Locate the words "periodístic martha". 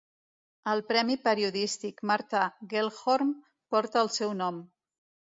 1.25-2.45